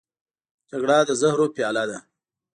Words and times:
جګړه 0.69 0.97
د 1.07 1.11
زهرو 1.21 1.45
پیاله 1.55 1.83
ده 1.89 1.97